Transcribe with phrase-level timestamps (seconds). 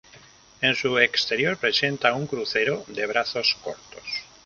[0.61, 4.01] En su exterior presenta un crucero de brazos cortos.